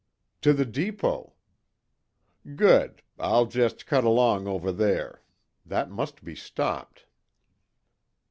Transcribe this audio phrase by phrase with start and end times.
[0.41, 1.33] "To the depot."
[2.55, 3.03] "Good.
[3.19, 5.21] I'll just cut along over there.
[5.63, 7.05] That must be stopped."